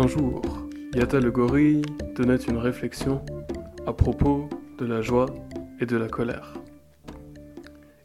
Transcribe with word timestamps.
Un 0.00 0.06
jour, 0.06 0.40
Yata 0.94 1.18
le 1.18 1.32
gorille 1.32 1.82
donnait 2.14 2.36
une 2.36 2.58
réflexion 2.58 3.20
à 3.84 3.92
propos 3.92 4.48
de 4.78 4.86
la 4.86 5.02
joie 5.02 5.26
et 5.80 5.86
de 5.86 5.96
la 5.96 6.08
colère. 6.08 6.54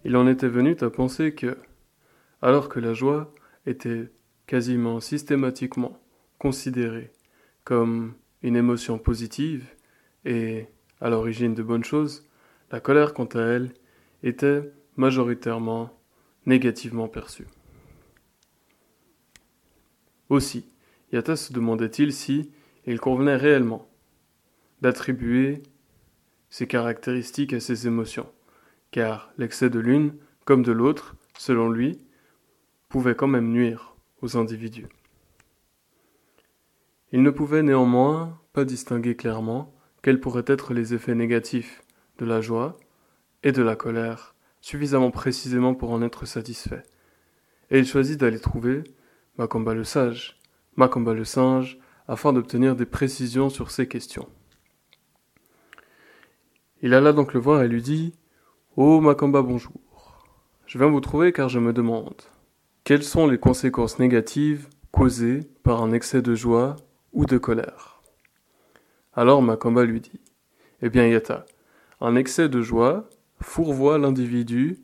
Il 0.03 0.17
en 0.17 0.27
était 0.27 0.47
venu 0.47 0.75
à 0.81 0.89
penser 0.89 1.35
que, 1.35 1.55
alors 2.41 2.67
que 2.67 2.79
la 2.79 2.95
joie 2.95 3.31
était 3.67 4.11
quasiment 4.47 5.01
systématiquement 5.01 5.99
considérée 6.39 7.11
comme 7.63 8.15
une 8.41 8.55
émotion 8.55 8.97
positive 8.97 9.63
et 10.25 10.65
à 10.99 11.11
l'origine 11.11 11.53
de 11.53 11.61
bonnes 11.61 11.83
choses, 11.83 12.27
la 12.71 12.79
colère, 12.79 13.13
quant 13.13 13.29
à 13.35 13.41
elle, 13.41 13.71
était 14.23 14.63
majoritairement 14.95 15.95
négativement 16.47 17.07
perçue. 17.07 17.45
Aussi, 20.29 20.72
Yata 21.13 21.35
se 21.35 21.53
demandait-il 21.53 22.11
si 22.11 22.49
il 22.87 22.99
convenait 22.99 23.35
réellement 23.35 23.87
d'attribuer 24.81 25.61
ces 26.49 26.65
caractéristiques 26.65 27.53
à 27.53 27.59
ses 27.59 27.85
émotions, 27.85 28.29
car 28.89 29.31
l'excès 29.37 29.69
de 29.69 29.79
l'une 29.79 30.15
comme 30.43 30.63
de 30.63 30.71
l'autre, 30.71 31.15
selon 31.37 31.69
lui, 31.69 31.99
pouvait 32.89 33.15
quand 33.15 33.27
même 33.27 33.51
nuire 33.51 33.95
aux 34.21 34.37
individus. 34.37 34.87
Il 37.11 37.21
ne 37.21 37.29
pouvait 37.29 37.63
néanmoins 37.63 38.41
pas 38.51 38.65
distinguer 38.65 39.15
clairement 39.15 39.71
quels 40.01 40.19
pourraient 40.19 40.43
être 40.47 40.73
les 40.73 40.95
effets 40.95 41.15
négatifs 41.15 41.83
de 42.17 42.25
la 42.25 42.41
joie 42.41 42.75
et 43.43 43.51
de 43.51 43.61
la 43.61 43.75
colère 43.75 44.33
suffisamment 44.61 45.11
précisément 45.11 45.75
pour 45.75 45.91
en 45.91 46.01
être 46.01 46.25
satisfait. 46.25 46.83
Et 47.69 47.77
il 47.77 47.85
choisit 47.85 48.19
d'aller 48.19 48.39
trouver 48.39 48.83
Macamba 49.37 49.73
le 49.73 49.83
sage, 49.83 50.39
Macamba 50.75 51.13
le 51.13 51.23
singe, 51.23 51.77
afin 52.07 52.33
d'obtenir 52.33 52.75
des 52.75 52.85
précisions 52.85 53.49
sur 53.49 53.71
ces 53.71 53.87
questions. 53.87 54.27
Il 56.81 56.93
alla 56.93 57.13
donc 57.13 57.33
le 57.33 57.39
voir 57.39 57.63
et 57.63 57.67
lui 57.67 57.81
dit 57.81 58.13
Oh 58.75 58.99
Macamba, 58.99 59.41
bonjour. 59.41 59.79
Je 60.65 60.77
viens 60.77 60.87
vous 60.87 60.99
trouver 60.99 61.31
car 61.31 61.47
je 61.47 61.59
me 61.59 61.73
demande 61.73 62.15
quelles 62.83 63.03
sont 63.03 63.27
les 63.27 63.37
conséquences 63.37 63.97
négatives 63.97 64.67
causées 64.91 65.39
par 65.63 65.81
un 65.81 65.93
excès 65.93 66.21
de 66.21 66.35
joie 66.35 66.75
ou 67.13 67.25
de 67.25 67.37
colère? 67.37 68.01
Alors 69.13 69.41
Macamba 69.41 69.85
lui 69.85 70.01
dit 70.01 70.19
Eh 70.81 70.89
bien, 70.89 71.07
Yata, 71.07 71.45
un 72.01 72.15
excès 72.17 72.49
de 72.49 72.61
joie 72.61 73.07
fourvoie 73.39 73.97
l'individu 73.97 74.83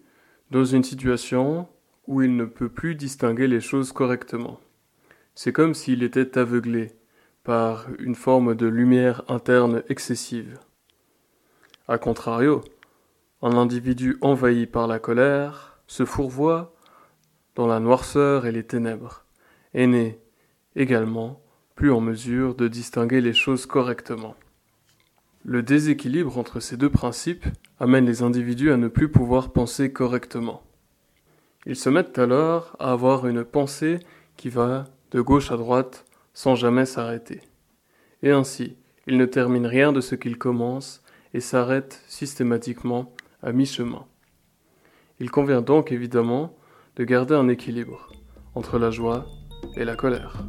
dans 0.50 0.64
une 0.64 0.86
situation 0.86 1.68
où 2.08 2.22
il 2.22 2.38
ne 2.38 2.46
peut 2.46 2.70
plus 2.70 2.96
distinguer 2.96 3.48
les 3.48 3.60
choses 3.60 3.92
correctement. 3.92 4.62
C'est 5.42 5.54
comme 5.54 5.74
s'il 5.74 6.04
était 6.04 6.38
aveuglé 6.38 6.92
par 7.46 7.88
une 7.98 8.16
forme 8.16 8.56
de 8.56 8.68
lumière 8.68 9.24
interne 9.30 9.84
excessive. 9.88 10.60
A 11.88 11.98
contrario, 11.98 12.62
un 13.42 13.56
individu 13.56 14.18
envahi 14.20 14.66
par 14.66 14.86
la 14.86 15.00
colère 15.00 15.80
se 15.88 16.04
fourvoie 16.04 16.76
dans 17.56 17.68
la 17.68 17.80
noirceur 17.80 18.48
et 18.48 18.52
les 18.52 18.66
ténèbres, 18.66 19.24
et 19.74 19.88
n'est 19.88 20.20
également 20.76 21.42
plus 21.74 21.94
en 21.94 22.02
mesure 22.02 22.54
de 22.54 22.68
distinguer 22.68 23.22
les 23.22 23.34
choses 23.34 23.66
correctement. 23.66 24.36
Le 25.46 25.64
déséquilibre 25.64 26.38
entre 26.38 26.60
ces 26.60 26.76
deux 26.76 26.90
principes 26.90 27.46
amène 27.80 28.06
les 28.06 28.24
individus 28.24 28.74
à 28.74 28.78
ne 28.78 28.90
plus 28.90 29.10
pouvoir 29.10 29.54
penser 29.54 29.94
correctement. 29.94 30.64
Ils 31.66 31.78
se 31.78 31.90
mettent 31.90 32.20
alors 32.20 32.76
à 32.78 32.92
avoir 32.92 33.26
une 33.26 33.46
pensée 33.46 34.00
qui 34.36 34.50
va 34.50 34.84
de 35.12 35.22
gauche 35.22 35.52
à 35.52 35.58
droite 35.58 36.06
sans 36.34 36.56
jamais 36.56 36.86
s'arrêter. 36.86 37.42
Et 38.22 38.32
ainsi, 38.32 38.76
ils 39.08 39.18
ne 39.18 39.26
terminent 39.26 39.68
rien 39.68 39.92
de 39.92 40.02
ce 40.02 40.16
qu'ils 40.16 40.38
commencent 40.38 41.02
et 41.34 41.40
s'arrêtent 41.40 42.04
systématiquement 42.08 43.14
à 43.42 43.52
mi-chemin. 43.52 44.06
Il 45.20 45.32
convient 45.32 45.62
donc 45.62 45.92
évidemment 45.92 46.56
de 46.96 47.04
garder 47.04 47.36
un 47.36 47.48
équilibre 47.48 48.12
entre 48.56 48.78
la 48.78 48.92
joie 48.92 49.26
et 49.76 49.86
la 49.86 49.96
colère. 49.96 50.44